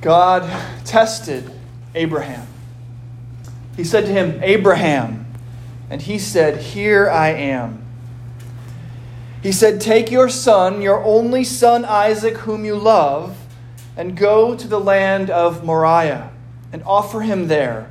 God 0.00 0.48
tested 0.84 1.50
Abraham. 1.94 2.46
He 3.76 3.84
said 3.84 4.06
to 4.06 4.12
him, 4.12 4.40
Abraham. 4.42 5.26
And 5.90 6.02
he 6.02 6.18
said, 6.18 6.60
Here 6.60 7.08
I 7.08 7.28
am. 7.28 7.84
He 9.42 9.52
said, 9.52 9.80
Take 9.80 10.10
your 10.10 10.28
son, 10.28 10.82
your 10.82 11.02
only 11.02 11.44
son 11.44 11.84
Isaac, 11.84 12.38
whom 12.38 12.64
you 12.64 12.76
love, 12.76 13.36
and 13.96 14.16
go 14.16 14.54
to 14.54 14.68
the 14.68 14.80
land 14.80 15.30
of 15.30 15.64
Moriah, 15.64 16.30
and 16.72 16.82
offer 16.84 17.22
him 17.22 17.48
there 17.48 17.90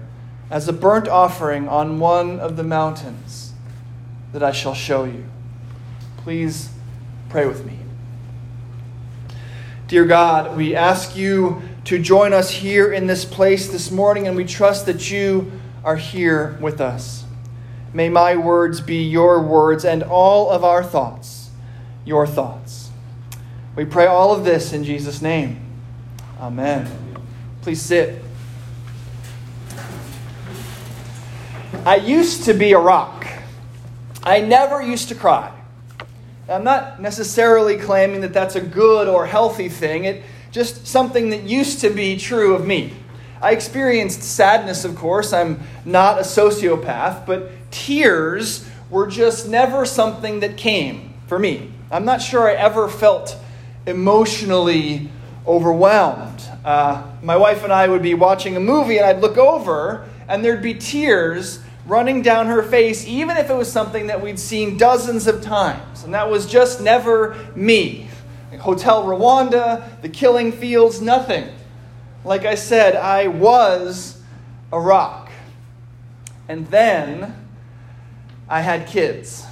as 0.49 0.67
a 0.67 0.73
burnt 0.73 1.07
offering 1.07 1.67
on 1.67 1.99
one 1.99 2.39
of 2.39 2.55
the 2.55 2.63
mountains 2.63 3.53
that 4.31 4.43
I 4.43 4.51
shall 4.51 4.75
show 4.75 5.03
you. 5.03 5.25
Please 6.17 6.69
pray 7.29 7.45
with 7.45 7.65
me. 7.65 7.79
Dear 9.87 10.05
God, 10.05 10.57
we 10.57 10.75
ask 10.75 11.15
you 11.15 11.61
to 11.87 11.97
join 11.97 12.33
us 12.33 12.51
here 12.51 12.91
in 12.91 13.07
this 13.07 13.23
place 13.23 13.69
this 13.69 13.91
morning, 13.91 14.27
and 14.27 14.35
we 14.35 14.43
trust 14.43 14.87
that 14.87 15.09
you 15.09 15.49
are 15.85 15.95
here 15.95 16.57
with 16.59 16.81
us. 16.81 17.23
May 17.93 18.09
my 18.09 18.35
words 18.35 18.81
be 18.81 19.03
your 19.03 19.41
words, 19.41 19.85
and 19.85 20.03
all 20.03 20.49
of 20.49 20.65
our 20.65 20.83
thoughts 20.83 21.49
your 22.03 22.27
thoughts. 22.27 22.89
We 23.77 23.85
pray 23.85 24.05
all 24.05 24.35
of 24.35 24.43
this 24.43 24.73
in 24.73 24.83
Jesus' 24.83 25.21
name. 25.21 25.61
Amen. 26.41 26.89
Please 27.61 27.81
sit. 27.81 28.21
I 31.85 31.95
used 31.95 32.43
to 32.43 32.53
be 32.53 32.73
a 32.73 32.79
rock. 32.79 33.25
I 34.23 34.41
never 34.41 34.81
used 34.81 35.07
to 35.07 35.15
cry. 35.15 35.53
I'm 36.49 36.65
not 36.65 37.01
necessarily 37.01 37.77
claiming 37.77 38.19
that 38.21 38.33
that's 38.33 38.55
a 38.55 38.61
good 38.61 39.07
or 39.07 39.25
healthy 39.25 39.69
thing. 39.69 40.03
It 40.03 40.23
just 40.57 40.87
something 40.87 41.29
that 41.29 41.43
used 41.43 41.81
to 41.81 41.91
be 41.91 42.17
true 42.17 42.55
of 42.55 42.65
me. 42.65 42.91
I 43.43 43.51
experienced 43.51 44.23
sadness, 44.23 44.85
of 44.85 44.95
course. 44.95 45.31
I'm 45.31 45.59
not 45.85 46.17
a 46.17 46.23
sociopath, 46.23 47.27
but 47.27 47.51
tears 47.69 48.67
were 48.89 49.05
just 49.05 49.47
never 49.47 49.85
something 49.85 50.39
that 50.39 50.57
came 50.57 51.13
for 51.27 51.37
me. 51.37 51.69
I'm 51.91 52.05
not 52.05 52.23
sure 52.23 52.49
I 52.49 52.53
ever 52.53 52.89
felt 52.89 53.37
emotionally 53.85 55.11
overwhelmed. 55.45 56.41
Uh, 56.65 57.03
my 57.21 57.37
wife 57.37 57.63
and 57.63 57.71
I 57.71 57.87
would 57.87 58.01
be 58.01 58.15
watching 58.15 58.55
a 58.55 58.59
movie, 58.59 58.97
and 58.97 59.05
I'd 59.05 59.21
look 59.21 59.37
over, 59.37 60.09
and 60.27 60.43
there'd 60.43 60.63
be 60.63 60.73
tears 60.73 61.59
running 61.85 62.23
down 62.23 62.47
her 62.47 62.63
face, 62.63 63.05
even 63.05 63.37
if 63.37 63.51
it 63.51 63.55
was 63.55 63.71
something 63.71 64.07
that 64.07 64.19
we'd 64.19 64.39
seen 64.39 64.75
dozens 64.75 65.27
of 65.27 65.43
times. 65.43 66.03
And 66.03 66.15
that 66.15 66.31
was 66.31 66.47
just 66.47 66.81
never 66.81 67.37
me. 67.55 68.06
Hotel 68.55 69.03
Rwanda, 69.03 70.01
the 70.01 70.09
killing 70.09 70.51
fields, 70.51 71.01
nothing. 71.01 71.49
Like 72.23 72.45
I 72.45 72.55
said, 72.55 72.95
I 72.95 73.27
was 73.27 74.21
a 74.71 74.79
rock. 74.79 75.29
And 76.47 76.67
then 76.67 77.35
I 78.49 78.61
had 78.61 78.87
kids. 78.87 79.45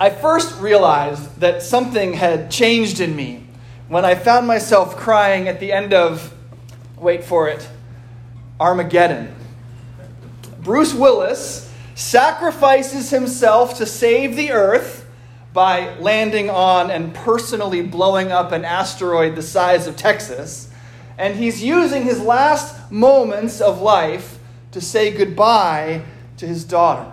I 0.00 0.10
first 0.10 0.58
realized 0.60 1.40
that 1.40 1.62
something 1.62 2.14
had 2.14 2.50
changed 2.50 3.00
in 3.00 3.14
me 3.14 3.46
when 3.88 4.04
I 4.04 4.14
found 4.14 4.46
myself 4.46 4.96
crying 4.96 5.46
at 5.46 5.60
the 5.60 5.72
end 5.72 5.92
of, 5.92 6.34
wait 6.96 7.24
for 7.24 7.48
it, 7.48 7.68
Armageddon. 8.58 9.34
Bruce 10.60 10.94
Willis 10.94 11.70
sacrifices 11.94 13.10
himself 13.10 13.76
to 13.76 13.86
save 13.86 14.36
the 14.36 14.50
earth 14.50 15.03
by 15.54 15.96
landing 15.98 16.50
on 16.50 16.90
and 16.90 17.14
personally 17.14 17.80
blowing 17.80 18.32
up 18.32 18.50
an 18.50 18.64
asteroid 18.64 19.36
the 19.36 19.42
size 19.42 19.86
of 19.86 19.96
Texas. 19.96 20.68
And 21.16 21.36
he's 21.36 21.62
using 21.62 22.02
his 22.02 22.20
last 22.20 22.90
moments 22.90 23.60
of 23.60 23.80
life 23.80 24.40
to 24.72 24.80
say 24.80 25.12
goodbye 25.12 26.02
to 26.38 26.46
his 26.46 26.64
daughter, 26.64 27.10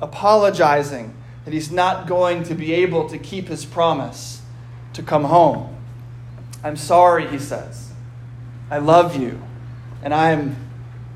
apologizing 0.00 1.12
that 1.44 1.52
he's 1.52 1.72
not 1.72 2.06
going 2.06 2.44
to 2.44 2.54
be 2.54 2.72
able 2.72 3.08
to 3.08 3.18
keep 3.18 3.48
his 3.48 3.64
promise 3.64 4.40
to 4.92 5.02
come 5.02 5.24
home. 5.24 5.76
I'm 6.62 6.76
sorry, 6.76 7.26
he 7.26 7.40
says. 7.40 7.92
I 8.70 8.78
love 8.78 9.16
you. 9.16 9.42
And 10.04 10.14
I'm 10.14 10.54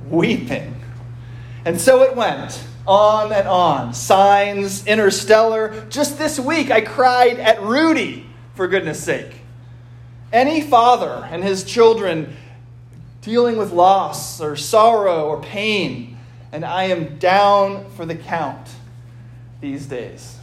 weeping. 0.08 0.82
And 1.64 1.80
so 1.80 2.02
it 2.02 2.16
went 2.16 2.64
on 2.86 3.32
and 3.32 3.48
on. 3.48 3.94
Signs, 3.94 4.86
interstellar. 4.86 5.86
Just 5.88 6.18
this 6.18 6.38
week, 6.38 6.70
I 6.70 6.80
cried 6.80 7.38
at 7.38 7.62
Rudy, 7.62 8.26
for 8.54 8.66
goodness 8.66 9.02
sake. 9.02 9.40
Any 10.32 10.60
father 10.60 11.28
and 11.30 11.44
his 11.44 11.64
children 11.64 12.36
dealing 13.20 13.56
with 13.56 13.72
loss 13.72 14.40
or 14.40 14.56
sorrow 14.56 15.26
or 15.26 15.40
pain, 15.40 16.16
and 16.52 16.64
I 16.64 16.84
am 16.84 17.18
down 17.18 17.90
for 17.90 18.06
the 18.06 18.14
count 18.14 18.68
these 19.60 19.86
days. 19.86 20.38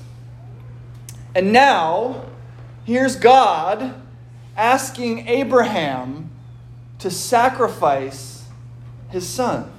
And 1.36 1.52
now, 1.52 2.26
here's 2.86 3.16
God 3.16 3.96
asking 4.56 5.28
Abraham 5.28 6.30
to 7.00 7.10
sacrifice 7.10 8.46
his 9.10 9.28
son. 9.28 9.72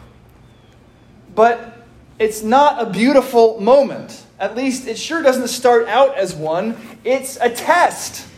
But 1.35 1.74
it's 2.19 2.43
not 2.43 2.81
a 2.81 2.91
beautiful 2.91 3.61
moment. 3.61 4.25
At 4.39 4.57
least 4.57 4.87
it 4.87 4.99
sure 4.99 5.23
doesn't 5.23 5.49
start 5.49 5.89
out 5.89 6.17
as 6.17 6.35
one. 6.35 6.77
It's 7.03 7.37
a 7.41 7.51
test. 7.51 8.29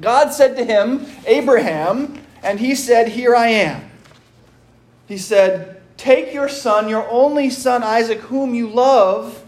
God 0.00 0.32
said 0.32 0.56
to 0.56 0.64
him, 0.64 1.06
Abraham, 1.26 2.20
and 2.42 2.58
he 2.58 2.74
said, 2.74 3.08
Here 3.08 3.34
I 3.34 3.48
am. 3.48 3.90
He 5.06 5.18
said, 5.18 5.80
Take 5.96 6.34
your 6.34 6.48
son, 6.48 6.88
your 6.88 7.08
only 7.08 7.50
son 7.50 7.82
Isaac, 7.82 8.18
whom 8.20 8.54
you 8.54 8.68
love, 8.68 9.44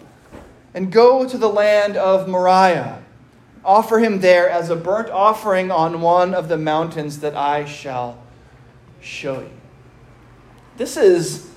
and 0.72 0.92
go 0.92 1.28
to 1.28 1.36
the 1.36 1.48
land 1.48 1.96
of 1.96 2.28
Moriah. 2.28 3.02
Offer 3.64 3.98
him 3.98 4.20
there 4.20 4.48
as 4.48 4.70
a 4.70 4.76
burnt 4.76 5.10
offering 5.10 5.72
on 5.72 6.00
one 6.00 6.34
of 6.34 6.48
the 6.48 6.56
mountains 6.56 7.18
that 7.20 7.34
I 7.34 7.64
shall 7.64 8.16
show 9.00 9.40
you. 9.40 9.50
This 10.76 10.96
is 10.96 11.50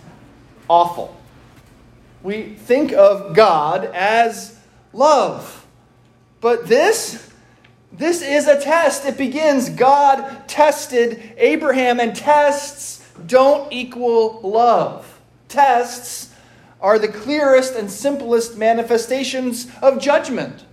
awful 0.67 1.18
we 2.21 2.53
think 2.53 2.91
of 2.91 3.35
God 3.35 3.85
as 3.85 4.59
love. 4.93 5.65
But 6.41 6.67
this, 6.67 7.31
this 7.91 8.21
is 8.21 8.47
a 8.47 8.59
test. 8.59 9.05
It 9.05 9.17
begins 9.17 9.69
God 9.69 10.47
tested 10.47 11.33
Abraham, 11.37 11.99
and 11.99 12.15
tests 12.15 13.05
don't 13.27 13.71
equal 13.71 14.41
love. 14.41 15.19
Tests 15.47 16.33
are 16.81 16.97
the 16.99 17.07
clearest 17.07 17.75
and 17.75 17.91
simplest 17.91 18.57
manifestations 18.57 19.67
of 19.81 19.99
judgment. 19.99 20.65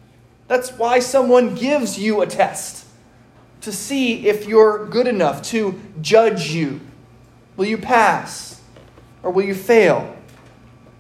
That's 0.49 0.71
why 0.71 1.01
someone 1.01 1.55
gives 1.55 1.99
you 1.99 2.23
a 2.23 2.27
test 2.27 2.87
to 3.63 3.73
see 3.73 4.28
if 4.28 4.47
you're 4.47 4.87
good 4.87 5.09
enough 5.09 5.43
to 5.43 5.81
judge 6.01 6.51
you. 6.51 6.81
Will 7.57 7.67
you 7.67 7.78
pass 7.78 8.61
or 9.25 9.33
will 9.33 9.45
you 9.45 9.55
fail? 9.55 10.16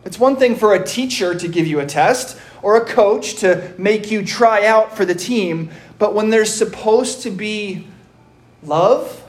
It's 0.06 0.20
one 0.20 0.36
thing 0.36 0.54
for 0.54 0.72
a 0.72 0.84
teacher 0.84 1.34
to 1.34 1.48
give 1.48 1.66
you 1.66 1.80
a 1.80 1.84
test 1.84 2.38
or 2.62 2.76
a 2.76 2.84
coach 2.84 3.34
to 3.40 3.74
make 3.76 4.08
you 4.08 4.24
try 4.24 4.64
out 4.64 4.96
for 4.96 5.04
the 5.04 5.16
team, 5.16 5.68
but 5.98 6.14
when 6.14 6.30
there's 6.30 6.54
supposed 6.54 7.22
to 7.22 7.30
be 7.30 7.88
love, 8.62 9.24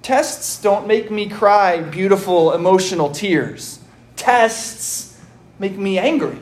tests 0.00 0.62
don't 0.62 0.86
make 0.86 1.10
me 1.10 1.28
cry 1.28 1.80
beautiful 1.80 2.52
emotional 2.52 3.10
tears. 3.10 3.80
Tests 4.14 5.20
make 5.58 5.76
me 5.76 5.98
angry. 5.98 6.38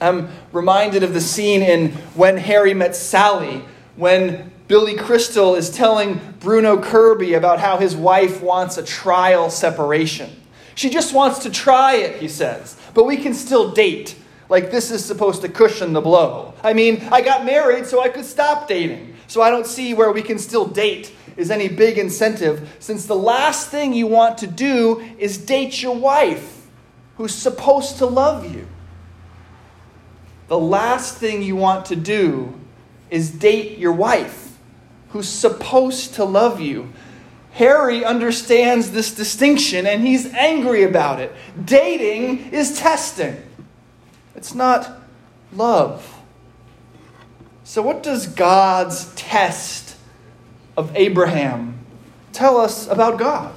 I'm 0.00 0.28
reminded 0.52 1.02
of 1.02 1.12
the 1.12 1.20
scene 1.20 1.60
in 1.60 1.90
When 2.14 2.36
Harry 2.36 2.72
Met 2.72 2.94
Sally, 2.94 3.64
when 3.96 4.52
Billy 4.68 4.94
Crystal 4.94 5.56
is 5.56 5.70
telling 5.70 6.20
Bruno 6.38 6.80
Kirby 6.80 7.34
about 7.34 7.58
how 7.58 7.78
his 7.78 7.96
wife 7.96 8.40
wants 8.40 8.78
a 8.78 8.84
trial 8.84 9.50
separation. 9.50 10.30
She 10.74 10.90
just 10.90 11.14
wants 11.14 11.40
to 11.40 11.50
try 11.50 11.96
it, 11.96 12.16
he 12.16 12.28
says. 12.28 12.76
But 12.94 13.04
we 13.04 13.16
can 13.16 13.34
still 13.34 13.72
date. 13.72 14.16
Like 14.48 14.70
this 14.70 14.90
is 14.90 15.04
supposed 15.04 15.42
to 15.42 15.48
cushion 15.48 15.92
the 15.92 16.00
blow. 16.00 16.54
I 16.62 16.72
mean, 16.72 17.08
I 17.10 17.20
got 17.20 17.44
married 17.44 17.86
so 17.86 18.02
I 18.02 18.08
could 18.08 18.24
stop 18.24 18.68
dating. 18.68 19.14
So 19.26 19.40
I 19.40 19.50
don't 19.50 19.66
see 19.66 19.94
where 19.94 20.12
we 20.12 20.22
can 20.22 20.38
still 20.38 20.66
date 20.66 21.14
is 21.36 21.50
any 21.50 21.68
big 21.68 21.98
incentive, 21.98 22.76
since 22.78 23.06
the 23.06 23.16
last 23.16 23.68
thing 23.68 23.92
you 23.92 24.06
want 24.06 24.38
to 24.38 24.46
do 24.46 25.04
is 25.18 25.38
date 25.38 25.82
your 25.82 25.96
wife, 25.96 26.66
who's 27.16 27.34
supposed 27.34 27.98
to 27.98 28.06
love 28.06 28.54
you. 28.54 28.66
The 30.48 30.58
last 30.58 31.16
thing 31.16 31.42
you 31.42 31.56
want 31.56 31.86
to 31.86 31.96
do 31.96 32.58
is 33.10 33.30
date 33.30 33.78
your 33.78 33.92
wife, 33.92 34.56
who's 35.10 35.28
supposed 35.28 36.14
to 36.14 36.24
love 36.24 36.60
you. 36.60 36.92
Harry 37.54 38.04
understands 38.04 38.90
this 38.92 39.14
distinction 39.14 39.86
and 39.86 40.06
he's 40.06 40.26
angry 40.34 40.84
about 40.84 41.20
it. 41.20 41.34
Dating 41.64 42.50
is 42.52 42.78
testing, 42.78 43.42
it's 44.36 44.54
not 44.54 45.00
love. 45.52 46.10
So, 47.64 47.80
what 47.82 48.02
does 48.02 48.26
God's 48.26 49.12
test 49.14 49.96
of 50.76 50.94
Abraham 50.96 51.74
tell 52.32 52.58
us 52.58 52.88
about 52.88 53.18
God, 53.18 53.54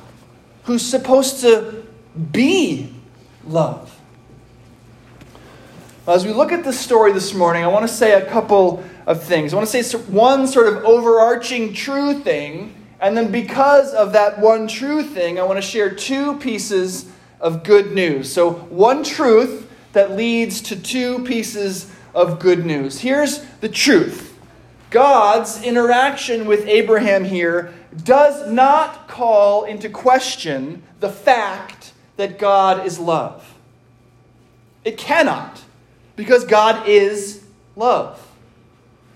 who's 0.64 0.86
supposed 0.86 1.42
to 1.42 1.86
be 2.32 2.94
love. 3.46 4.00
As 6.08 6.26
we 6.26 6.32
look 6.32 6.52
at 6.52 6.64
this 6.64 6.80
story 6.80 7.12
this 7.12 7.34
morning, 7.34 7.64
I 7.64 7.68
want 7.68 7.86
to 7.86 7.94
say 7.94 8.14
a 8.14 8.30
couple 8.30 8.82
of 9.06 9.24
things. 9.24 9.54
I 9.54 9.58
want 9.58 9.68
to 9.68 9.84
say 9.84 9.98
one 9.98 10.48
sort 10.48 10.68
of 10.68 10.86
overarching 10.86 11.74
true 11.74 12.20
thing, 12.22 12.74
and 13.00 13.16
then 13.16 13.32
because 13.32 13.94
of 13.94 14.14
that 14.14 14.40
one 14.40 14.68
true 14.68 15.04
thing, 15.04 15.40
I 15.40 15.44
want 15.44 15.58
to 15.58 15.68
share 15.68 15.94
two 15.94 16.38
pieces 16.38 17.10
of 17.40 17.64
good 17.64 17.94
news. 17.94 18.32
So, 18.32 18.52
one 18.52 19.04
truth 19.04 19.70
that 19.94 20.12
leads 20.12 20.62
to 20.62 20.76
two 20.76 21.24
pieces 21.24 21.92
of 22.16 22.40
good 22.40 22.66
news. 22.66 23.00
Here's 23.00 23.44
the 23.62 23.70
truth 23.70 24.38
God's 24.90 25.62
interaction 25.64 26.46
with 26.46 26.66
Abraham 26.68 27.24
here 27.24 27.74
does 28.04 28.52
not 28.52 29.08
call 29.08 29.66
into 29.66 29.90
question 29.90 30.84
the 31.00 31.10
fact 31.10 31.94
that 32.16 32.40
God 32.40 32.86
is 32.86 33.00
love. 33.00 33.56
It 34.84 34.98
cannot 34.98 35.62
because 36.16 36.46
God 36.46 36.88
is 36.88 37.44
love. 37.76 38.24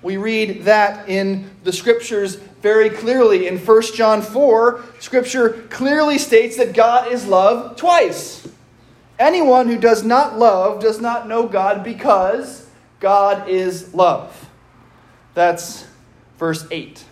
We 0.02 0.18
read 0.18 0.64
that 0.64 1.08
in 1.08 1.50
the 1.64 1.74
scriptures 1.74 2.38
very 2.62 2.90
clearly. 2.90 3.48
In 3.48 3.58
1 3.58 3.82
John 3.94 4.22
4, 4.22 4.84
scripture 5.00 5.68
clearly 5.70 6.18
states 6.18 6.58
that 6.58 6.74
God 6.74 7.12
is 7.12 7.26
love 7.26 7.76
twice. 7.76 8.48
Anyone 9.20 9.68
who 9.68 9.78
does 9.78 10.04
not 10.04 10.40
love 10.40 10.82
does 10.82 11.00
not 11.00 11.28
know 11.28 11.48
God 11.48 11.84
because 11.84 12.68
God 13.00 13.48
is 13.50 13.94
love. 13.94 14.50
That's 15.34 15.86
verse 16.38 16.66
8. 16.72 17.04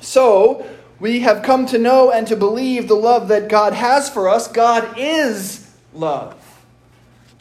So, 0.00 0.66
we 0.98 1.20
have 1.20 1.42
come 1.42 1.66
to 1.66 1.78
know 1.78 2.10
and 2.10 2.26
to 2.26 2.36
believe 2.36 2.86
the 2.86 2.94
love 2.94 3.28
that 3.28 3.48
God 3.48 3.72
has 3.72 4.10
for 4.10 4.28
us. 4.28 4.48
God 4.48 4.98
is 4.98 5.72
love. 5.94 6.36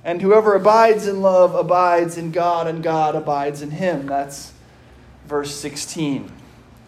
And 0.04 0.22
whoever 0.22 0.56
abides 0.56 1.08
in 1.08 1.22
love 1.22 1.54
abides 1.56 2.18
in 2.18 2.32
God, 2.32 2.68
and 2.68 2.82
God 2.82 3.16
abides 3.16 3.62
in 3.62 3.72
him. 3.72 4.08
That's 4.08 4.54
verse 5.28 5.54
16. 5.56 6.32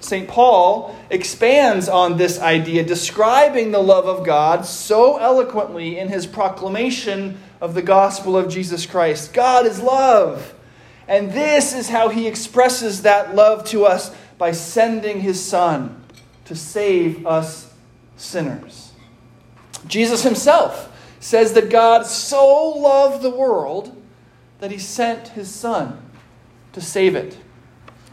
St. 0.01 0.27
Paul 0.27 0.95
expands 1.09 1.87
on 1.87 2.17
this 2.17 2.39
idea, 2.39 2.83
describing 2.83 3.71
the 3.71 3.81
love 3.81 4.05
of 4.05 4.25
God 4.25 4.65
so 4.65 5.17
eloquently 5.17 5.97
in 5.97 6.09
his 6.09 6.25
proclamation 6.25 7.37
of 7.61 7.75
the 7.75 7.81
gospel 7.81 8.35
of 8.35 8.49
Jesus 8.49 8.85
Christ. 8.85 9.33
God 9.33 9.65
is 9.65 9.79
love. 9.79 10.53
And 11.07 11.31
this 11.31 11.73
is 11.73 11.89
how 11.89 12.09
he 12.09 12.27
expresses 12.27 13.03
that 13.03 13.35
love 13.35 13.65
to 13.65 13.85
us 13.85 14.13
by 14.37 14.51
sending 14.51 15.21
his 15.21 15.43
Son 15.43 16.03
to 16.45 16.55
save 16.55 17.25
us 17.27 17.71
sinners. 18.17 18.91
Jesus 19.87 20.23
himself 20.23 20.87
says 21.19 21.53
that 21.53 21.69
God 21.69 22.05
so 22.05 22.69
loved 22.69 23.21
the 23.21 23.29
world 23.29 23.95
that 24.59 24.71
he 24.71 24.79
sent 24.79 25.29
his 25.29 25.53
Son 25.53 26.01
to 26.73 26.81
save 26.81 27.15
it. 27.15 27.37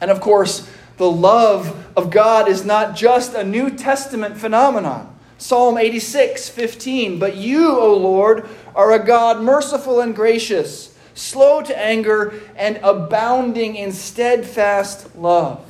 And 0.00 0.10
of 0.10 0.20
course, 0.20 0.68
the 0.98 1.10
love 1.10 1.86
of 1.96 2.10
God 2.10 2.48
is 2.48 2.64
not 2.64 2.94
just 2.94 3.34
a 3.34 3.44
New 3.44 3.70
Testament 3.70 4.36
phenomenon. 4.36 5.14
Psalm 5.38 5.78
86, 5.78 6.48
15. 6.48 7.18
But 7.18 7.36
you, 7.36 7.78
O 7.78 7.96
Lord, 7.96 8.48
are 8.74 8.92
a 8.92 9.04
God 9.04 9.40
merciful 9.40 10.00
and 10.00 10.14
gracious, 10.14 10.96
slow 11.14 11.62
to 11.62 11.78
anger, 11.78 12.34
and 12.56 12.78
abounding 12.82 13.76
in 13.76 13.92
steadfast 13.92 15.16
love 15.16 15.64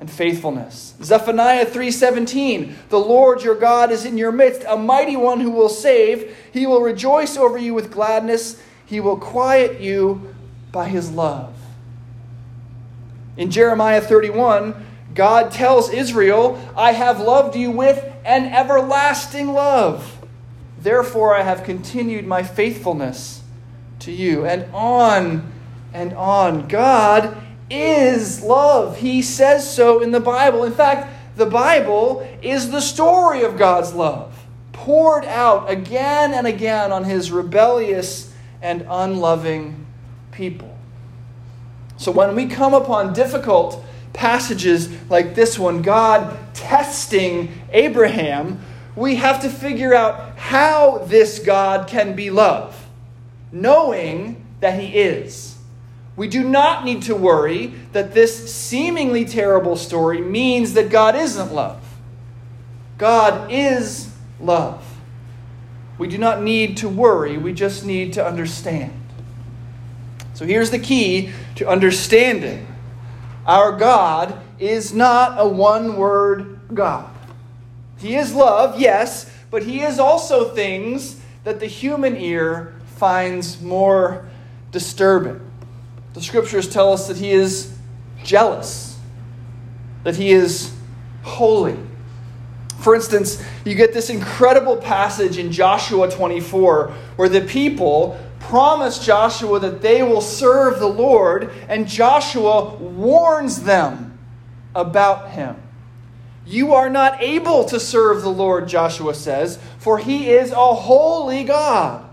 and 0.00 0.10
faithfulness. 0.10 0.94
Zephaniah 1.02 1.66
3:17 1.66 2.74
The 2.88 3.00
Lord 3.00 3.42
your 3.42 3.54
God 3.54 3.90
is 3.90 4.04
in 4.04 4.16
your 4.16 4.32
midst, 4.32 4.64
a 4.68 4.76
mighty 4.76 5.16
one 5.16 5.40
who 5.40 5.50
will 5.50 5.68
save. 5.68 6.36
He 6.52 6.66
will 6.66 6.82
rejoice 6.82 7.36
over 7.36 7.58
you 7.58 7.74
with 7.74 7.90
gladness. 7.90 8.60
He 8.86 9.00
will 9.00 9.16
quiet 9.16 9.80
you 9.80 10.34
by 10.72 10.88
his 10.88 11.10
love. 11.10 11.57
In 13.38 13.50
Jeremiah 13.50 14.02
31, 14.02 14.86
God 15.14 15.50
tells 15.50 15.90
Israel, 15.90 16.60
I 16.76 16.92
have 16.92 17.20
loved 17.20 17.56
you 17.56 17.70
with 17.70 18.04
an 18.24 18.46
everlasting 18.46 19.54
love. 19.54 20.18
Therefore, 20.80 21.34
I 21.34 21.42
have 21.42 21.64
continued 21.64 22.26
my 22.26 22.42
faithfulness 22.42 23.42
to 24.00 24.12
you. 24.12 24.44
And 24.44 24.66
on 24.74 25.52
and 25.92 26.12
on. 26.14 26.68
God 26.68 27.36
is 27.70 28.42
love. 28.42 28.98
He 28.98 29.22
says 29.22 29.72
so 29.72 30.02
in 30.02 30.10
the 30.10 30.20
Bible. 30.20 30.64
In 30.64 30.72
fact, 30.72 31.36
the 31.36 31.46
Bible 31.46 32.28
is 32.42 32.70
the 32.70 32.80
story 32.80 33.42
of 33.44 33.56
God's 33.56 33.92
love, 33.94 34.46
poured 34.72 35.24
out 35.24 35.70
again 35.70 36.34
and 36.34 36.46
again 36.46 36.90
on 36.90 37.04
his 37.04 37.30
rebellious 37.30 38.32
and 38.60 38.84
unloving 38.88 39.86
people. 40.32 40.67
So 41.98 42.12
when 42.12 42.34
we 42.34 42.46
come 42.46 42.74
upon 42.74 43.12
difficult 43.12 43.84
passages 44.12 44.88
like 45.10 45.34
this 45.34 45.58
one, 45.58 45.82
God 45.82 46.36
testing 46.54 47.52
Abraham, 47.70 48.60
we 48.96 49.16
have 49.16 49.42
to 49.42 49.50
figure 49.50 49.94
out 49.94 50.38
how 50.38 50.98
this 51.06 51.38
God 51.38 51.88
can 51.88 52.14
be 52.16 52.30
love, 52.30 52.86
knowing 53.52 54.44
that 54.60 54.80
he 54.80 54.96
is. 54.96 55.56
We 56.16 56.26
do 56.26 56.42
not 56.42 56.84
need 56.84 57.02
to 57.02 57.14
worry 57.14 57.74
that 57.92 58.12
this 58.12 58.52
seemingly 58.52 59.24
terrible 59.24 59.76
story 59.76 60.20
means 60.20 60.74
that 60.74 60.90
God 60.90 61.14
isn't 61.14 61.52
love. 61.52 61.80
God 62.96 63.52
is 63.52 64.12
love. 64.40 64.84
We 65.96 66.08
do 66.08 66.18
not 66.18 66.42
need 66.42 66.76
to 66.78 66.88
worry, 66.88 67.38
we 67.38 67.52
just 67.52 67.84
need 67.84 68.12
to 68.14 68.26
understand. 68.26 68.97
So 70.38 70.46
here's 70.46 70.70
the 70.70 70.78
key 70.78 71.32
to 71.56 71.66
understanding 71.68 72.64
our 73.44 73.76
God 73.76 74.40
is 74.60 74.94
not 74.94 75.34
a 75.36 75.48
one 75.48 75.96
word 75.96 76.60
God. 76.72 77.10
He 77.96 78.14
is 78.14 78.32
love, 78.32 78.78
yes, 78.78 79.28
but 79.50 79.64
He 79.64 79.82
is 79.82 79.98
also 79.98 80.54
things 80.54 81.20
that 81.42 81.58
the 81.58 81.66
human 81.66 82.16
ear 82.16 82.72
finds 82.94 83.60
more 83.60 84.28
disturbing. 84.70 85.40
The 86.14 86.22
scriptures 86.22 86.68
tell 86.68 86.92
us 86.92 87.08
that 87.08 87.16
he 87.16 87.32
is 87.32 87.76
jealous, 88.22 88.96
that 90.04 90.14
he 90.14 90.30
is 90.30 90.72
holy. 91.24 91.76
For 92.78 92.94
instance, 92.94 93.42
you 93.64 93.74
get 93.74 93.92
this 93.92 94.08
incredible 94.08 94.76
passage 94.76 95.36
in 95.36 95.50
Joshua 95.50 96.08
24 96.08 96.94
where 97.16 97.28
the 97.28 97.40
people 97.40 98.16
promise 98.48 99.04
Joshua 99.04 99.60
that 99.60 99.82
they 99.82 100.02
will 100.02 100.20
serve 100.20 100.78
the 100.78 100.88
Lord, 100.88 101.52
and 101.68 101.86
Joshua 101.86 102.74
warns 102.74 103.62
them 103.62 104.18
about 104.74 105.30
him. 105.30 105.56
You 106.46 106.74
are 106.74 106.88
not 106.88 107.22
able 107.22 107.64
to 107.66 107.78
serve 107.78 108.22
the 108.22 108.30
Lord, 108.30 108.68
Joshua 108.68 109.14
says, 109.14 109.58
for 109.78 109.98
he 109.98 110.30
is 110.30 110.50
a 110.50 110.74
holy 110.74 111.44
God. 111.44 112.08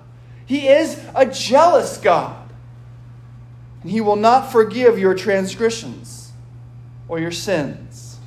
He 0.46 0.68
is 0.68 1.01
a 1.15 1.25
jealous 1.25 1.98
God 1.98 2.46
and 3.86 3.92
he 3.92 4.01
will 4.01 4.15
not 4.15 4.51
forgive 4.51 4.98
your 4.98 5.13
transgressions 5.13 6.32
or 7.08 7.20
your 7.20 7.30
sins. 7.30 8.18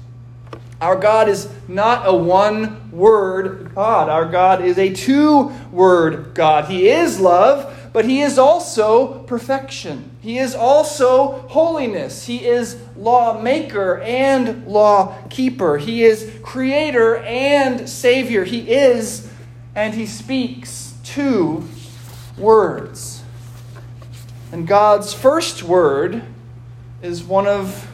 Our 0.81 0.95
God 0.95 1.29
is 1.29 1.49
not 1.67 2.07
a 2.07 2.15
one 2.15 2.93
word 2.93 3.75
God. 3.75 4.09
Our 4.09 4.27
God 4.27 4.65
is 4.65 4.79
a 4.79 4.93
two 4.93 5.51
word 5.73 6.33
God. 6.33 6.67
He 6.67 6.89
is 6.89 7.19
love, 7.19 7.77
but 7.93 8.05
He 8.05 8.21
is 8.21 8.39
also 8.39 9.21
perfection. 9.25 10.11
He 10.21 10.39
is 10.39 10.55
also 10.55 11.47
holiness. 11.49 12.27
He 12.27 12.47
is 12.47 12.81
lawmaker 12.97 14.01
and 14.01 14.67
law 14.67 15.17
keeper. 15.31 15.79
He 15.79 16.05
is 16.05 16.33
creator 16.43 17.17
and 17.19 17.89
savior. 17.89 18.45
He 18.45 18.71
is 18.71 19.31
and 19.75 19.95
He 19.95 20.07
speaks 20.07 20.95
two 21.05 21.69
words. 22.37 23.23
And 24.51 24.67
God's 24.67 25.13
first 25.13 25.63
word 25.63 26.23
is 27.03 27.23
one 27.23 27.47
of 27.47 27.89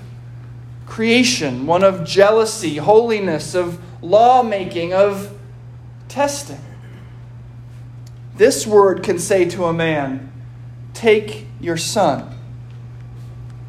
creation, 0.87 1.67
one 1.67 1.83
of 1.83 2.05
jealousy, 2.07 2.77
holiness, 2.77 3.55
of 3.55 3.81
lawmaking, 4.03 4.93
of 4.95 5.37
testing. 6.09 6.64
This 8.37 8.67
word 8.67 9.03
can 9.03 9.19
say 9.19 9.45
to 9.51 9.65
a 9.65 9.73
man, 9.73 10.31
Take 10.93 11.47
your 11.61 11.77
son, 11.77 12.37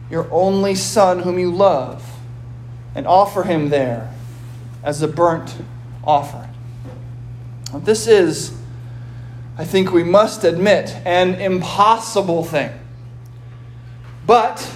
your 0.09 0.27
only 0.31 0.75
son 0.75 1.19
whom 1.19 1.39
you 1.39 1.51
love, 1.51 2.03
and 2.93 3.07
offer 3.07 3.43
him 3.43 3.69
there 3.69 4.13
as 4.83 5.01
a 5.01 5.07
burnt 5.07 5.55
offering. 6.03 6.49
This 7.73 8.07
is 8.07 8.55
I 9.57 9.63
think 9.63 9.91
we 9.91 10.03
must 10.03 10.43
admit, 10.43 10.93
an 11.05 11.35
impossible 11.35 12.43
thing. 12.43 12.71
But 14.27 14.69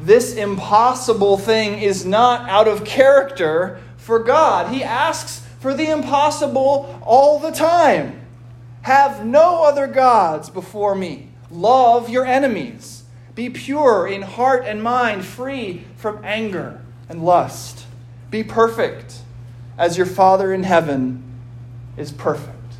this 0.00 0.34
impossible 0.34 1.36
thing 1.36 1.80
is 1.80 2.06
not 2.06 2.48
out 2.48 2.66
of 2.66 2.84
character 2.84 3.78
for 3.98 4.18
God. 4.18 4.72
He 4.72 4.82
asks 4.82 5.46
for 5.60 5.74
the 5.74 5.90
impossible 5.90 6.98
all 7.02 7.38
the 7.38 7.50
time. 7.50 8.25
Have 8.86 9.26
no 9.26 9.64
other 9.64 9.88
gods 9.88 10.48
before 10.48 10.94
me. 10.94 11.30
Love 11.50 12.08
your 12.08 12.24
enemies. 12.24 13.02
Be 13.34 13.50
pure 13.50 14.06
in 14.06 14.22
heart 14.22 14.64
and 14.64 14.80
mind, 14.80 15.24
free 15.24 15.82
from 15.96 16.20
anger 16.22 16.80
and 17.08 17.24
lust. 17.24 17.84
Be 18.30 18.44
perfect 18.44 19.22
as 19.76 19.96
your 19.96 20.06
Father 20.06 20.54
in 20.54 20.62
heaven 20.62 21.20
is 21.96 22.12
perfect. 22.12 22.74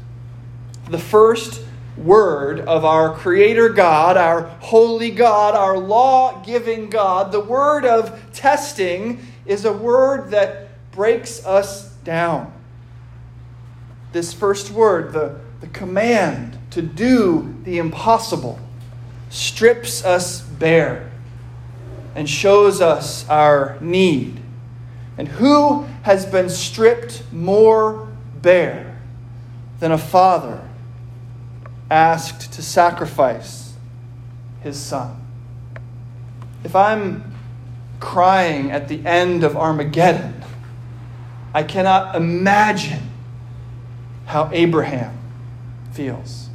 The 0.88 1.00
first 1.00 1.64
word 1.96 2.60
of 2.60 2.84
our 2.84 3.12
Creator 3.12 3.70
God, 3.70 4.16
our 4.16 4.42
holy 4.60 5.10
God, 5.10 5.56
our 5.56 5.76
law 5.76 6.40
giving 6.44 6.88
God, 6.88 7.32
the 7.32 7.40
word 7.40 7.84
of 7.84 8.32
testing, 8.32 9.26
is 9.44 9.64
a 9.64 9.72
word 9.72 10.30
that 10.30 10.68
breaks 10.92 11.44
us 11.44 11.88
down. 12.04 12.52
This 14.12 14.32
first 14.32 14.70
word, 14.70 15.12
the, 15.12 15.40
the 15.66 15.78
command 15.78 16.56
to 16.70 16.80
do 16.80 17.54
the 17.64 17.78
impossible, 17.78 18.58
strips 19.30 20.04
us 20.04 20.40
bare 20.40 21.11
and 22.14 22.28
shows 22.28 22.80
us 22.80 23.28
our 23.28 23.76
need. 23.80 24.40
And 25.18 25.26
who 25.26 25.82
has 26.02 26.25
been 26.25 26.49
stripped 26.49 27.23
more 27.32 28.08
bare 28.40 29.00
than 29.80 29.90
a 29.90 29.99
father 29.99 30.62
asked 31.90 32.52
to 32.52 32.62
sacrifice 32.62 33.75
his 34.62 34.78
son? 34.78 35.20
If 36.62 36.76
I'm 36.76 37.35
crying 37.99 38.70
at 38.70 38.88
the 38.88 39.04
end 39.04 39.42
of 39.42 39.56
Armageddon, 39.56 40.44
I 41.52 41.62
cannot 41.62 42.14
imagine 42.14 43.11
how 44.26 44.50
Abraham 44.52 45.15
feels. 45.97 46.49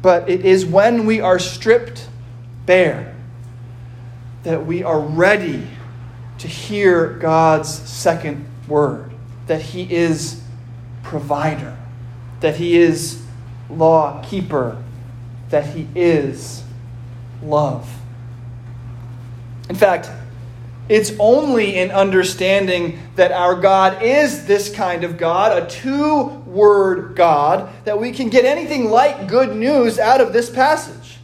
But 0.00 0.28
it 0.28 0.44
is 0.44 0.64
when 0.64 1.06
we 1.06 1.20
are 1.20 1.38
stripped 1.38 2.08
bare 2.66 3.14
that 4.42 4.64
we 4.64 4.82
are 4.82 5.00
ready 5.00 5.66
to 6.38 6.48
hear 6.48 7.14
God's 7.14 7.68
second 7.68 8.46
word 8.66 9.12
that 9.46 9.60
He 9.60 9.92
is 9.92 10.40
provider, 11.02 11.76
that 12.40 12.56
He 12.56 12.76
is 12.76 13.22
law 13.68 14.22
keeper, 14.22 14.82
that 15.50 15.66
He 15.66 15.88
is 15.94 16.62
love. 17.42 17.90
In 19.68 19.76
fact, 19.76 20.10
it's 20.88 21.12
only 21.18 21.76
in 21.76 21.90
understanding 21.90 22.98
that 23.16 23.30
our 23.30 23.54
God 23.54 24.02
is 24.02 24.46
this 24.46 24.74
kind 24.74 25.04
of 25.04 25.18
God, 25.18 25.62
a 25.62 25.68
two 25.68 26.24
word 26.46 27.14
God, 27.14 27.70
that 27.84 28.00
we 28.00 28.10
can 28.10 28.30
get 28.30 28.44
anything 28.44 28.90
like 28.90 29.28
good 29.28 29.54
news 29.54 29.98
out 29.98 30.20
of 30.20 30.32
this 30.32 30.48
passage. 30.48 31.18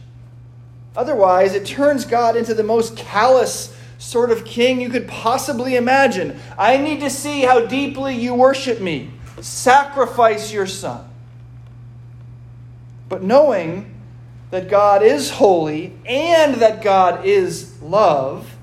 Otherwise, 0.95 1.55
it 1.55 1.65
turns 1.65 2.05
God 2.05 2.35
into 2.35 2.53
the 2.53 2.63
most 2.63 2.95
callous 2.95 3.75
sort 3.97 4.29
of 4.29 4.45
king 4.45 4.79
you 4.79 4.89
could 4.89 5.07
possibly 5.07 5.75
imagine. 5.75 6.39
I 6.57 6.77
need 6.77 6.99
to 6.99 7.09
see 7.09 7.41
how 7.41 7.65
deeply 7.65 8.15
you 8.15 8.35
worship 8.35 8.79
me. 8.79 9.09
Sacrifice 9.41 10.53
your 10.53 10.67
son. 10.67 11.09
But 13.09 13.23
knowing 13.23 13.93
that 14.51 14.69
God 14.69 15.03
is 15.03 15.31
holy 15.31 15.93
and 16.05 16.55
that 16.55 16.81
God 16.81 17.25
is 17.25 17.81
love, 17.81 18.54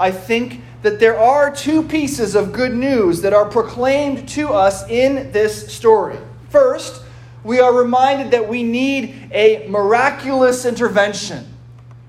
I 0.00 0.10
think 0.10 0.62
that 0.82 0.98
there 0.98 1.18
are 1.18 1.54
two 1.54 1.82
pieces 1.82 2.34
of 2.34 2.52
good 2.52 2.74
news 2.74 3.20
that 3.20 3.34
are 3.34 3.44
proclaimed 3.44 4.28
to 4.30 4.48
us 4.48 4.88
in 4.88 5.30
this 5.30 5.70
story. 5.72 6.16
First, 6.48 7.02
we 7.44 7.60
are 7.60 7.72
reminded 7.72 8.30
that 8.30 8.48
we 8.48 8.62
need 8.62 9.28
a 9.30 9.66
miraculous 9.68 10.64
intervention, 10.64 11.46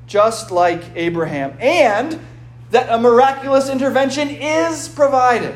just 0.07 0.51
like 0.51 0.83
Abraham, 0.95 1.53
and 1.59 2.19
that 2.69 2.89
a 2.89 2.97
miraculous 2.97 3.69
intervention 3.69 4.29
is 4.29 4.87
provided, 4.87 5.55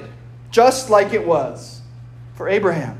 just 0.52 0.90
like 0.90 1.14
it 1.14 1.26
was 1.26 1.82
for 2.36 2.50
Abraham. 2.50 3.00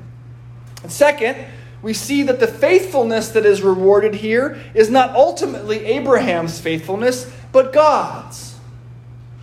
And 0.82 0.92
second, 0.92 1.46
we 1.82 1.94
see 1.94 2.24
that 2.24 2.40
the 2.40 2.48
faithfulness 2.48 3.30
that 3.30 3.46
is 3.46 3.62
rewarded 3.62 4.16
here 4.16 4.62
is 4.74 4.90
not 4.90 5.14
ultimately 5.14 5.84
Abraham's 5.86 6.60
faithfulness, 6.60 7.32
but 7.52 7.74
God's, 7.74 8.55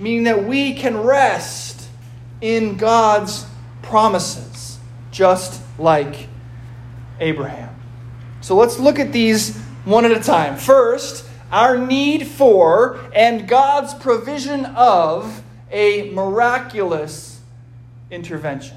meaning 0.02 0.24
that 0.24 0.44
we 0.44 0.74
can 0.74 0.96
rest 0.96 1.88
in 2.40 2.76
God's 2.76 3.46
promises, 3.82 4.78
just 5.12 5.62
like 5.78 6.26
Abraham. 7.20 7.72
So 8.40 8.56
let's 8.56 8.80
look 8.80 8.98
at 8.98 9.12
these 9.12 9.56
one 9.84 10.04
at 10.04 10.10
a 10.10 10.20
time. 10.20 10.56
First, 10.56 11.24
our 11.52 11.78
need 11.78 12.26
for 12.26 12.98
and 13.14 13.46
God's 13.46 13.94
provision 13.94 14.66
of 14.66 15.42
a 15.70 16.10
miraculous 16.10 17.40
intervention. 18.10 18.76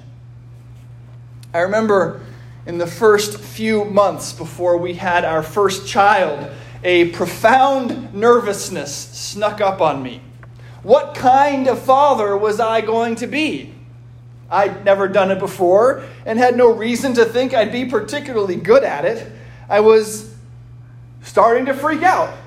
I 1.55 1.59
remember 1.59 2.21
in 2.67 2.77
the 2.77 2.87
first 2.87 3.39
few 3.39 3.85
months 3.85 4.31
before 4.31 4.77
we 4.77 4.93
had 4.93 5.25
our 5.25 5.41
first 5.41 5.87
child, 5.87 6.51
a 6.83 7.09
profound 7.09 8.13
nervousness 8.13 8.93
snuck 8.93 9.59
up 9.59 9.81
on 9.81 10.03
me. 10.03 10.21
What 10.85 11.15
kind 11.15 11.67
of 11.67 11.81
father 11.81 12.37
was 12.37 12.59
I 12.59 12.81
going 12.81 13.15
to 13.15 13.25
be? 13.25 13.73
I'd 14.51 14.85
never 14.85 15.07
done 15.07 15.31
it 15.31 15.39
before 15.39 16.03
and 16.27 16.37
had 16.37 16.55
no 16.55 16.71
reason 16.71 17.15
to 17.15 17.25
think 17.25 17.55
I'd 17.55 17.71
be 17.71 17.85
particularly 17.85 18.55
good 18.55 18.83
at 18.83 19.03
it. 19.03 19.31
I 19.67 19.79
was 19.79 20.31
starting 21.23 21.65
to 21.65 21.73
freak 21.73 22.03
out 22.03 22.37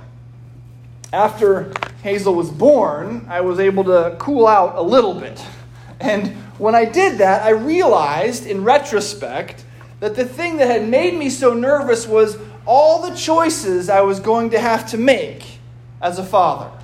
after 1.12 1.72
Hazel 2.04 2.32
was 2.32 2.48
born, 2.48 3.26
I 3.28 3.40
was 3.40 3.58
able 3.58 3.82
to 3.82 4.14
cool 4.20 4.46
out 4.46 4.76
a 4.76 4.82
little 4.82 5.14
bit. 5.14 5.44
And 5.98 6.28
when 6.58 6.76
I 6.76 6.84
did 6.84 7.18
that, 7.18 7.42
I 7.42 7.50
realized 7.50 8.46
in 8.46 8.62
retrospect 8.62 9.64
that 9.98 10.14
the 10.14 10.24
thing 10.24 10.58
that 10.58 10.68
had 10.68 10.88
made 10.88 11.18
me 11.18 11.28
so 11.28 11.54
nervous 11.54 12.06
was 12.06 12.38
all 12.66 13.02
the 13.02 13.16
choices 13.16 13.90
I 13.90 14.02
was 14.02 14.20
going 14.20 14.50
to 14.50 14.60
have 14.60 14.88
to 14.90 14.96
make 14.96 15.58
as 16.00 16.20
a 16.20 16.24
father. 16.24 16.77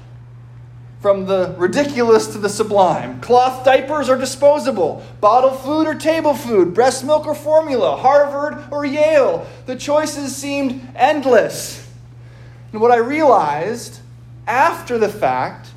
From 1.04 1.26
the 1.26 1.54
ridiculous 1.58 2.28
to 2.28 2.38
the 2.38 2.48
sublime. 2.48 3.20
Cloth 3.20 3.62
diapers 3.62 4.08
or 4.08 4.16
disposable, 4.16 5.04
bottled 5.20 5.60
food 5.60 5.86
or 5.86 5.94
table 5.94 6.32
food, 6.32 6.72
breast 6.72 7.04
milk 7.04 7.26
or 7.26 7.34
formula, 7.34 7.94
Harvard 7.94 8.72
or 8.72 8.86
Yale. 8.86 9.46
The 9.66 9.76
choices 9.76 10.34
seemed 10.34 10.88
endless. 10.96 11.86
And 12.72 12.80
what 12.80 12.90
I 12.90 12.96
realized 12.96 14.00
after 14.46 14.96
the 14.96 15.10
fact 15.10 15.72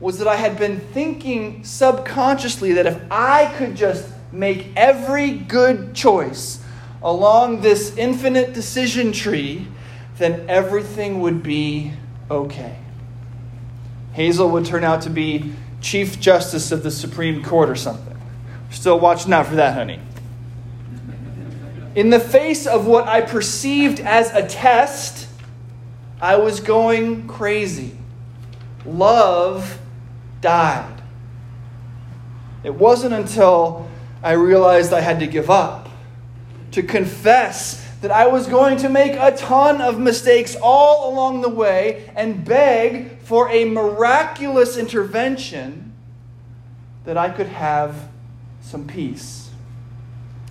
was 0.00 0.18
that 0.18 0.26
I 0.26 0.36
had 0.36 0.56
been 0.56 0.80
thinking 0.80 1.62
subconsciously 1.62 2.72
that 2.72 2.86
if 2.86 3.02
I 3.10 3.54
could 3.58 3.76
just 3.76 4.10
make 4.32 4.68
every 4.76 5.32
good 5.32 5.94
choice 5.94 6.64
along 7.02 7.60
this 7.60 7.94
infinite 7.98 8.54
decision 8.54 9.12
tree, 9.12 9.68
then 10.16 10.48
everything 10.48 11.20
would 11.20 11.42
be 11.42 11.92
okay. 12.30 12.78
Hazel 14.12 14.48
would 14.50 14.64
turn 14.64 14.84
out 14.84 15.02
to 15.02 15.10
be 15.10 15.52
Chief 15.80 16.20
Justice 16.20 16.72
of 16.72 16.82
the 16.82 16.90
Supreme 16.90 17.42
Court 17.42 17.68
or 17.70 17.76
something. 17.76 18.16
Still 18.70 18.98
watching 18.98 19.32
out 19.32 19.46
for 19.46 19.56
that, 19.56 19.74
honey. 19.74 20.00
In 21.94 22.10
the 22.10 22.20
face 22.20 22.66
of 22.66 22.86
what 22.86 23.08
I 23.08 23.20
perceived 23.20 24.00
as 24.00 24.30
a 24.32 24.46
test, 24.46 25.28
I 26.20 26.36
was 26.36 26.60
going 26.60 27.26
crazy 27.26 27.96
love 28.84 29.78
died. 30.40 31.02
It 32.62 32.74
wasn't 32.74 33.14
until 33.14 33.88
I 34.22 34.32
realized 34.32 34.92
I 34.92 35.00
had 35.00 35.20
to 35.20 35.26
give 35.26 35.50
up, 35.50 35.88
to 36.72 36.82
confess 36.82 37.86
that 38.00 38.10
I 38.10 38.26
was 38.26 38.46
going 38.46 38.78
to 38.78 38.88
make 38.88 39.12
a 39.12 39.36
ton 39.36 39.80
of 39.80 39.98
mistakes 39.98 40.56
all 40.60 41.12
along 41.12 41.42
the 41.42 41.48
way 41.48 42.10
and 42.16 42.44
beg 42.44 43.18
for 43.20 43.50
a 43.50 43.64
miraculous 43.64 44.76
intervention 44.76 45.92
that 47.04 47.18
I 47.18 47.28
could 47.30 47.48
have 47.48 48.08
some 48.62 48.86
peace. 48.86 49.50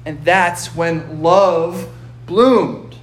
And 0.06 0.24
that's 0.24 0.75
when 0.75 1.22
love 1.22 1.89
bloomed. 2.25 2.96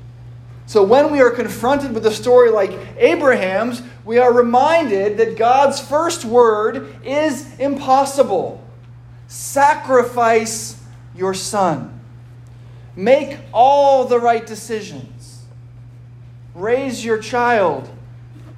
So 0.67 0.83
when 0.83 1.13
we 1.13 1.21
are 1.21 1.31
confronted 1.31 1.93
with 1.93 2.07
a 2.07 2.13
story 2.13 2.51
like 2.51 2.73
Abraham's, 2.99 3.83
we 4.05 4.19
are 4.19 4.33
reminded 4.33 5.17
that 5.19 5.37
God's 5.37 5.81
first 5.81 6.25
word 6.25 6.97
is 7.05 7.59
impossible. 7.59 8.63
Sacrifice 9.29 10.81
your 11.15 11.35
son. 11.35 11.96
Make 12.97 13.39
all 13.53 14.07
the 14.07 14.19
right 14.19 14.45
decisions. 14.45 15.45
Raise 16.55 17.05
your 17.05 17.19
child 17.19 17.91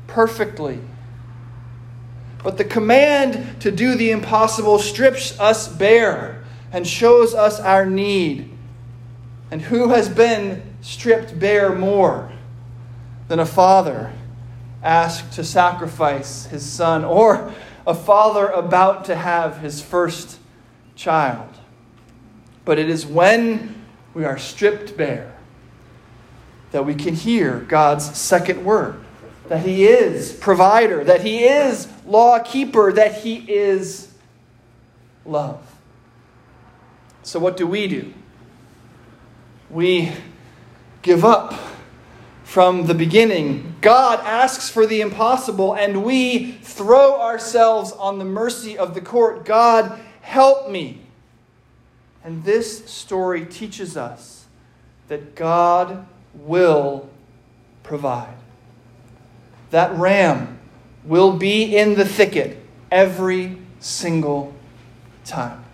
perfectly. 0.06 0.78
But 2.44 2.56
the 2.56 2.64
command 2.64 3.60
to 3.62 3.72
do 3.72 3.96
the 3.96 4.12
impossible 4.12 4.78
strips 4.78 5.38
us 5.40 5.66
bare 5.66 6.44
and 6.70 6.86
shows 6.86 7.34
us 7.34 7.58
our 7.58 7.84
need. 7.84 8.56
And 9.50 9.62
who 9.62 9.88
has 9.88 10.08
been 10.08 10.62
stripped 10.80 11.40
bare 11.40 11.74
more 11.74 12.30
than 13.26 13.40
a 13.40 13.46
father 13.46 14.12
asked 14.84 15.32
to 15.32 15.42
sacrifice 15.42 16.46
his 16.46 16.64
son 16.64 17.04
or 17.04 17.52
a 17.84 17.94
father 17.94 18.46
about 18.46 19.04
to 19.06 19.16
have 19.16 19.58
his 19.58 19.82
first 19.82 20.38
child? 20.94 21.48
But 22.64 22.78
it 22.78 22.88
is 22.88 23.04
when 23.04 23.77
we 24.18 24.24
are 24.24 24.36
stripped 24.36 24.96
bare 24.96 25.32
that 26.72 26.84
we 26.84 26.92
can 26.92 27.14
hear 27.14 27.60
God's 27.60 28.18
second 28.18 28.64
word 28.64 28.98
that 29.46 29.64
He 29.64 29.86
is 29.86 30.32
provider, 30.32 31.04
that 31.04 31.22
He 31.22 31.44
is 31.44 31.86
law 32.04 32.40
keeper, 32.40 32.92
that 32.92 33.18
He 33.18 33.36
is 33.36 34.12
love. 35.24 35.60
So, 37.22 37.38
what 37.38 37.56
do 37.56 37.64
we 37.64 37.86
do? 37.86 38.12
We 39.70 40.12
give 41.02 41.24
up 41.24 41.54
from 42.42 42.88
the 42.88 42.94
beginning. 42.94 43.76
God 43.80 44.18
asks 44.24 44.68
for 44.68 44.84
the 44.84 45.00
impossible, 45.00 45.74
and 45.74 46.02
we 46.02 46.54
throw 46.62 47.20
ourselves 47.20 47.92
on 47.92 48.18
the 48.18 48.24
mercy 48.24 48.76
of 48.76 48.94
the 48.94 49.00
court. 49.00 49.44
God, 49.44 49.96
help 50.22 50.68
me. 50.68 51.02
And 52.28 52.44
this 52.44 52.84
story 52.84 53.46
teaches 53.46 53.96
us 53.96 54.44
that 55.08 55.34
God 55.34 56.06
will 56.34 57.08
provide. 57.82 58.34
That 59.70 59.96
ram 59.96 60.58
will 61.04 61.32
be 61.32 61.74
in 61.74 61.94
the 61.94 62.04
thicket 62.04 62.62
every 62.90 63.56
single 63.80 64.54
time. 65.24 65.64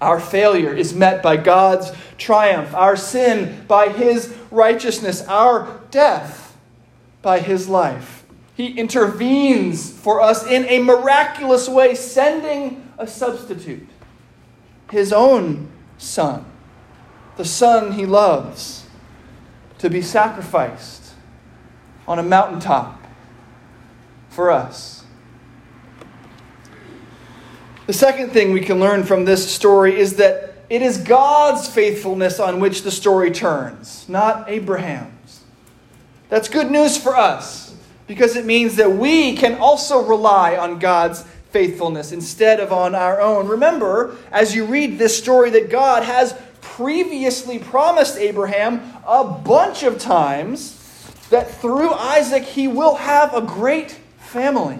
Our 0.00 0.20
failure 0.20 0.72
is 0.72 0.94
met 0.94 1.20
by 1.20 1.36
God's 1.36 1.90
triumph, 2.16 2.72
our 2.72 2.96
sin 2.96 3.64
by 3.66 3.88
His 3.88 4.32
righteousness, 4.52 5.20
our 5.22 5.80
death 5.90 6.56
by 7.22 7.40
His 7.40 7.68
life. 7.68 8.24
He 8.54 8.68
intervenes 8.78 9.90
for 9.90 10.20
us 10.20 10.46
in 10.46 10.64
a 10.66 10.78
miraculous 10.78 11.68
way, 11.68 11.96
sending 11.96 12.88
a 12.98 13.08
substitute, 13.08 13.88
His 14.90 15.12
own 15.12 15.68
Son, 15.98 16.44
the 17.36 17.44
Son 17.44 17.92
He 17.92 18.06
loves, 18.06 18.86
to 19.78 19.88
be 19.88 20.02
sacrificed 20.02 21.12
on 22.06 22.18
a 22.18 22.22
mountaintop 22.22 23.00
for 24.28 24.50
us. 24.50 25.04
The 27.86 27.92
second 27.92 28.30
thing 28.30 28.52
we 28.52 28.60
can 28.60 28.78
learn 28.78 29.02
from 29.04 29.24
this 29.24 29.52
story 29.52 29.98
is 29.98 30.16
that 30.16 30.54
it 30.68 30.82
is 30.82 30.98
God's 30.98 31.68
faithfulness 31.68 32.38
on 32.38 32.60
which 32.60 32.82
the 32.82 32.90
story 32.90 33.32
turns, 33.32 34.08
not 34.08 34.48
Abraham's. 34.48 35.40
That's 36.28 36.48
good 36.48 36.70
news 36.70 36.96
for 36.96 37.16
us 37.16 37.74
because 38.06 38.36
it 38.36 38.44
means 38.44 38.76
that 38.76 38.92
we 38.92 39.36
can 39.36 39.58
also 39.58 40.04
rely 40.04 40.56
on 40.56 40.78
God's 40.78 41.24
faithfulness 41.50 42.12
instead 42.12 42.60
of 42.60 42.72
on 42.72 42.94
our 42.94 43.20
own. 43.20 43.48
Remember, 43.48 44.16
as 44.30 44.54
you 44.54 44.64
read 44.64 44.98
this 44.98 45.16
story, 45.16 45.50
that 45.50 45.70
God 45.70 46.02
has 46.02 46.34
previously 46.60 47.58
promised 47.58 48.16
Abraham 48.16 48.80
a 49.06 49.24
bunch 49.24 49.82
of 49.82 49.98
times 49.98 50.76
that 51.30 51.50
through 51.50 51.92
Isaac 51.92 52.42
he 52.42 52.68
will 52.68 52.96
have 52.96 53.34
a 53.34 53.42
great 53.42 53.90
family. 54.18 54.78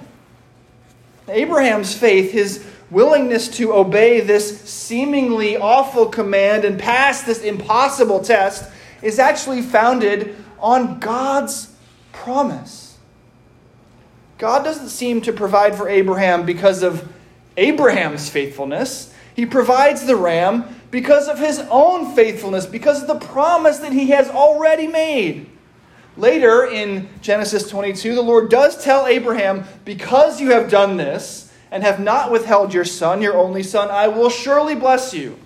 Abraham's 1.28 1.94
faith, 1.94 2.32
his 2.32 2.64
willingness 2.90 3.48
to 3.48 3.72
obey 3.72 4.20
this 4.20 4.60
seemingly 4.62 5.56
awful 5.56 6.06
command 6.06 6.64
and 6.64 6.78
pass 6.78 7.22
this 7.22 7.42
impossible 7.42 8.20
test 8.20 8.70
is 9.00 9.18
actually 9.18 9.62
founded 9.62 10.37
on 10.59 10.98
God's 10.98 11.72
promise. 12.12 12.89
God 14.40 14.64
doesn't 14.64 14.88
seem 14.88 15.20
to 15.22 15.35
provide 15.35 15.76
for 15.76 15.87
Abraham 15.87 16.46
because 16.46 16.83
of 16.83 17.07
Abraham's 17.59 18.31
faithfulness. 18.31 19.12
He 19.37 19.44
provides 19.44 20.07
the 20.07 20.16
ram 20.16 20.81
because 20.90 21.29
of 21.29 21.38
his 21.38 21.59
own 21.70 22.14
faithfulness, 22.16 22.64
because 22.64 23.03
of 23.03 23.09
the 23.09 23.26
promise 23.26 23.81
that 23.81 23.92
he 23.92 24.09
has 24.11 24.31
already 24.31 24.87
made. 24.87 25.50
Later 26.16 26.64
in 26.64 27.11
Genesis 27.20 27.68
22, 27.68 28.14
the 28.14 28.22
Lord 28.22 28.48
does 28.48 28.83
tell 28.83 29.07
Abraham, 29.07 29.64
Because 29.85 30.40
you 30.40 30.53
have 30.53 30.70
done 30.70 30.96
this, 30.96 31.53
and 31.70 31.83
have 31.83 32.00
not 32.00 32.33
withheld 32.33 32.72
your 32.72 32.87
son, 32.87 33.20
your 33.20 33.37
only 33.37 33.62
son, 33.62 33.90
I 33.90 34.09
will 34.09 34.31
surely 34.31 34.74
bless 34.74 35.12
you. 35.12 35.38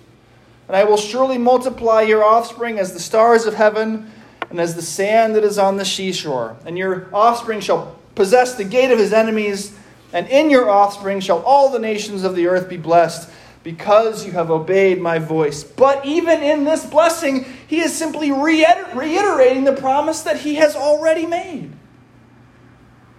And 0.69 0.77
I 0.77 0.85
will 0.85 0.97
surely 0.97 1.37
multiply 1.37 2.01
your 2.01 2.23
offspring 2.23 2.79
as 2.79 2.93
the 2.93 3.01
stars 3.01 3.45
of 3.45 3.55
heaven 3.55 4.09
and 4.49 4.57
as 4.57 4.73
the 4.73 4.81
sand 4.81 5.35
that 5.35 5.43
is 5.43 5.57
on 5.57 5.75
the 5.75 5.83
seashore. 5.83 6.55
And 6.65 6.77
your 6.77 7.13
offspring 7.13 7.59
shall 7.59 7.99
possess 8.15 8.55
the 8.55 8.63
gate 8.63 8.91
of 8.91 8.99
his 8.99 9.13
enemies, 9.13 9.77
and 10.13 10.27
in 10.27 10.49
your 10.49 10.69
offspring 10.69 11.19
shall 11.19 11.41
all 11.43 11.69
the 11.69 11.79
nations 11.79 12.23
of 12.23 12.35
the 12.35 12.47
earth 12.47 12.69
be 12.69 12.77
blessed, 12.77 13.29
because 13.63 14.25
you 14.25 14.31
have 14.31 14.51
obeyed 14.51 15.01
my 15.01 15.19
voice. 15.19 15.63
But 15.63 16.05
even 16.05 16.43
in 16.43 16.65
this 16.65 16.85
blessing, 16.85 17.45
he 17.67 17.79
is 17.79 17.95
simply 17.95 18.31
reiterating 18.31 19.63
the 19.63 19.73
promise 19.73 20.21
that 20.21 20.37
he 20.37 20.55
has 20.55 20.75
already 20.75 21.25
made. 21.25 21.71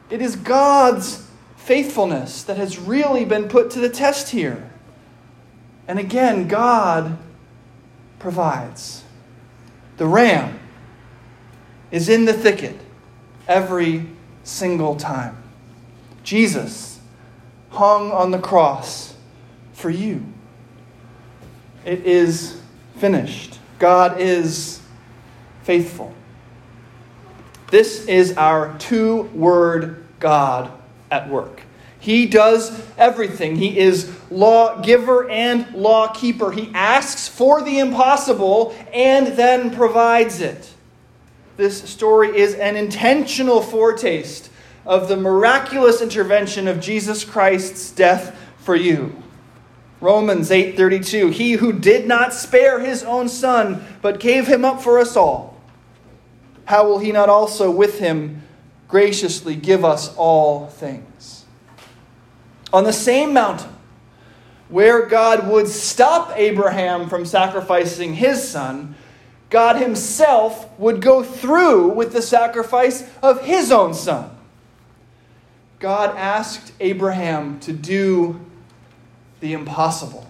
It 0.09 0.23
is 0.23 0.37
God's 0.37 1.29
faithfulness 1.57 2.45
that 2.45 2.57
has 2.57 2.79
really 2.79 3.25
been 3.25 3.49
put 3.49 3.73
to 3.73 3.81
the 3.81 3.89
test 3.89 4.29
here. 4.29 4.71
And 5.89 5.99
again, 5.99 6.47
God 6.47 7.19
provides. 8.21 9.03
The 9.97 10.07
ram 10.07 10.61
is 11.91 12.09
in 12.09 12.25
the 12.25 12.33
thicket 12.33 12.79
every 13.49 14.07
single 14.47 14.95
time. 14.97 15.37
Jesus 16.23 17.01
hung 17.71 18.13
on 18.13 18.31
the 18.31 18.39
cross 18.39 19.15
for 19.73 19.91
you. 19.91 20.25
It 21.85 22.07
is 22.07 22.61
finished. 22.97 23.59
God 23.79 24.21
is 24.21 24.81
faithful. 25.65 26.15
This 27.71 28.07
is 28.07 28.37
our 28.37 28.79
two 28.79 29.23
word 29.35 30.07
God 30.21 30.71
at 31.11 31.29
work. 31.29 31.63
He 31.99 32.27
does 32.27 32.81
everything. 32.97 33.57
He 33.57 33.79
is 33.79 34.17
lawgiver 34.31 35.29
and 35.29 35.75
law 35.75 36.13
keeper. 36.13 36.53
He 36.53 36.71
asks 36.73 37.27
for 37.27 37.63
the 37.63 37.81
impossible 37.81 38.77
and 38.93 39.29
then 39.29 39.75
provides 39.75 40.41
it. 40.41 40.73
This 41.57 41.83
story 41.89 42.37
is 42.37 42.55
an 42.55 42.77
intentional 42.77 43.63
foretaste 43.63 44.51
of 44.85 45.09
the 45.09 45.17
miraculous 45.17 46.01
intervention 46.01 46.69
of 46.69 46.81
Jesus 46.81 47.25
Christ's 47.25 47.91
death 47.91 48.39
for 48.59 48.77
you. 48.77 49.23
Romans 50.01 50.51
8:32 50.51 51.31
He 51.31 51.53
who 51.53 51.73
did 51.73 52.07
not 52.07 52.35
spare 52.35 52.81
his 52.81 53.03
own 53.03 53.29
son 53.29 53.85
but 54.03 54.21
gave 54.21 54.47
him 54.47 54.65
up 54.65 54.83
for 54.83 54.99
us 54.99 55.17
all 55.17 55.57
how 56.67 56.87
will 56.87 56.99
he 56.99 57.13
not 57.13 57.29
also 57.29 57.71
with 57.71 57.99
him 57.99 58.43
graciously 58.89 59.57
give 59.57 59.85
us 59.85 60.15
all 60.17 60.67
things. 60.67 61.45
On 62.73 62.85
the 62.85 62.93
same 62.93 63.33
mountain 63.33 63.71
where 64.69 65.07
God 65.07 65.49
would 65.49 65.69
stop 65.69 66.33
Abraham 66.37 67.09
from 67.09 67.25
sacrificing 67.25 68.15
his 68.15 68.47
son, 68.47 68.96
God 69.51 69.77
himself 69.77 70.69
would 70.79 71.01
go 71.01 71.23
through 71.23 71.89
with 71.89 72.13
the 72.13 72.23
sacrifice 72.23 73.09
of 73.23 73.43
his 73.43 73.71
own 73.71 73.95
son. 73.95 74.31
God 75.79 76.17
asked 76.17 76.73
Abraham 76.81 77.61
to 77.61 77.73
do 77.73 78.41
the 79.41 79.53
impossible, 79.53 80.27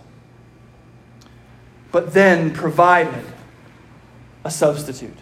but 1.92 2.12
then 2.12 2.52
provided 2.52 3.24
a 4.44 4.50
substitute. 4.50 5.16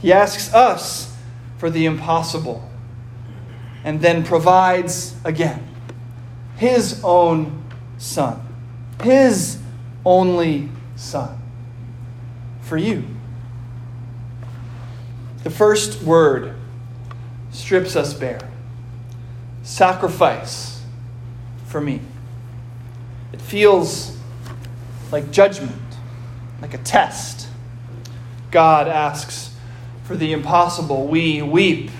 He 0.00 0.12
asks 0.12 0.52
us 0.52 1.16
for 1.56 1.70
the 1.70 1.86
impossible 1.86 2.68
and 3.84 4.00
then 4.00 4.24
provides 4.24 5.14
again 5.24 5.66
his 6.56 7.00
own 7.02 7.64
son, 7.96 8.40
his 9.02 9.58
only 10.04 10.68
son 10.96 11.43
for 12.64 12.76
you. 12.76 13.04
The 15.44 15.50
first 15.50 16.02
word 16.02 16.54
strips 17.52 17.96
us 17.96 18.14
bare 18.14 18.50
sacrifice 19.64 20.82
for 21.66 21.80
me. 21.80 22.00
It 23.32 23.40
feels 23.40 24.16
like 25.10 25.30
judgment, 25.30 25.80
like 26.60 26.74
a 26.74 26.78
test. 26.78 27.48
God 28.50 28.86
asks 28.86 29.54
for 30.04 30.16
the 30.16 30.32
impossible. 30.32 31.08
We 31.08 31.42
weep 31.42 31.90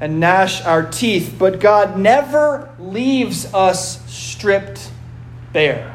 and 0.00 0.20
gnash 0.20 0.62
our 0.64 0.88
teeth, 0.88 1.36
but 1.38 1.60
God 1.60 1.98
never 1.98 2.70
leaves 2.78 3.52
us 3.52 4.04
stripped 4.12 4.90
bare. 5.52 5.94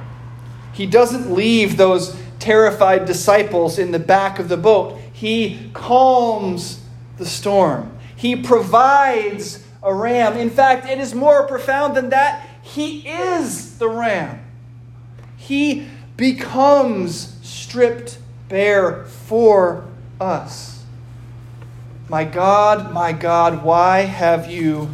He 0.73 0.85
doesn't 0.85 1.31
leave 1.31 1.77
those 1.77 2.19
terrified 2.47 3.03
disciples 3.03 3.77
in 3.77 3.91
the 3.91 3.99
back 3.99 4.39
of 4.39 4.47
the 4.47 4.55
boat. 4.55 4.97
He 5.11 5.69
calms 5.73 6.81
the 7.17 7.25
storm. 7.25 7.97
He 8.15 8.37
provides 8.37 9.65
a 9.83 9.93
ram. 9.93 10.37
In 10.37 10.49
fact, 10.49 10.87
it 10.87 10.97
is 10.97 11.13
more 11.13 11.45
profound 11.45 11.93
than 11.93 12.09
that. 12.11 12.47
He 12.61 13.05
is 13.05 13.77
the 13.79 13.89
ram. 13.89 14.39
He 15.35 15.89
becomes 16.15 17.37
stripped 17.45 18.17
bare 18.47 19.03
for 19.03 19.83
us. 20.21 20.85
My 22.07 22.23
God, 22.23 22.93
my 22.93 23.11
God, 23.11 23.61
why 23.61 24.03
have 24.03 24.49
you 24.49 24.89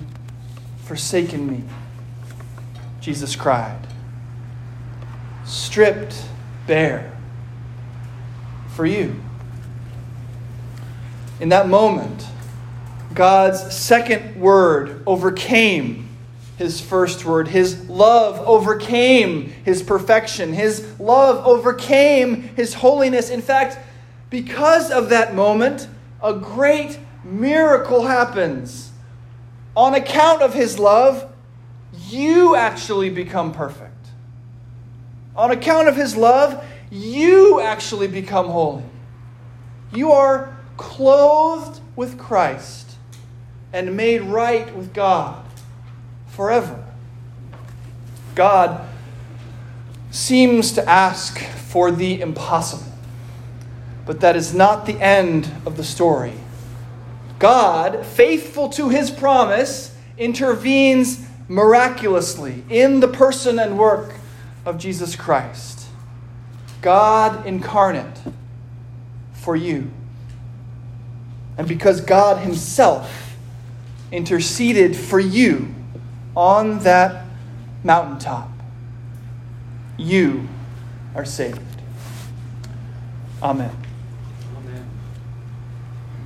forsaken 0.85 1.47
me? 1.47 1.63
Jesus 2.99 3.35
cried. 3.35 3.85
Stripped 5.45 6.15
bare 6.65 7.13
for 8.75 8.85
you. 8.85 9.15
In 11.39 11.49
that 11.49 11.67
moment, 11.67 12.25
God's 13.13 13.75
second 13.75 14.35
word 14.39 15.03
overcame 15.05 16.09
his 16.57 16.79
first 16.79 17.25
word. 17.25 17.47
His 17.47 17.89
love 17.89 18.39
overcame 18.47 19.49
his 19.65 19.83
perfection. 19.83 20.53
His 20.53 20.99
love 20.99 21.45
overcame 21.45 22.43
his 22.55 22.73
holiness. 22.75 23.29
In 23.29 23.41
fact, 23.41 23.77
because 24.29 24.89
of 24.91 25.09
that 25.09 25.35
moment, 25.35 25.87
a 26.21 26.33
great 26.33 26.97
miracle 27.23 28.05
happens. 28.05 28.91
On 29.75 29.93
account 29.93 30.41
of 30.41 30.53
his 30.53 30.79
love, 30.79 31.31
you 32.07 32.55
actually 32.55 33.09
become 33.09 33.51
perfect. 33.51 33.91
On 35.35 35.51
account 35.51 35.87
of 35.87 35.95
his 35.95 36.15
love, 36.15 36.63
you 36.93 37.59
actually 37.59 38.07
become 38.07 38.47
holy. 38.47 38.83
You 39.91 40.11
are 40.11 40.55
clothed 40.77 41.81
with 41.95 42.19
Christ 42.19 42.95
and 43.73 43.97
made 43.97 44.21
right 44.21 44.75
with 44.75 44.93
God 44.93 45.43
forever. 46.27 46.85
God 48.35 48.87
seems 50.11 50.71
to 50.73 50.87
ask 50.87 51.39
for 51.39 51.89
the 51.89 52.21
impossible, 52.21 52.91
but 54.05 54.19
that 54.19 54.35
is 54.35 54.53
not 54.53 54.85
the 54.85 54.99
end 55.01 55.49
of 55.65 55.77
the 55.77 55.83
story. 55.83 56.33
God, 57.39 58.05
faithful 58.05 58.69
to 58.69 58.89
his 58.89 59.09
promise, 59.09 59.95
intervenes 60.19 61.25
miraculously 61.47 62.63
in 62.69 62.99
the 62.99 63.07
person 63.07 63.57
and 63.57 63.79
work 63.79 64.13
of 64.63 64.77
Jesus 64.77 65.15
Christ. 65.15 65.72
God 66.83 67.47
incarnate 67.47 68.19
for 69.31 69.55
you. 69.55 69.89
And 71.57 71.67
because 71.67 72.01
God 72.01 72.43
Himself 72.43 73.35
interceded 74.11 74.95
for 74.95 75.19
you 75.19 75.73
on 76.35 76.79
that 76.79 77.25
mountaintop, 77.83 78.49
you 79.97 80.47
are 81.15 81.25
saved. 81.25 81.61
Amen. 83.41 83.82